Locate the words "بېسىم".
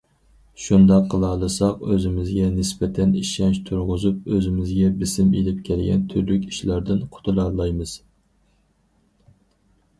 5.03-5.31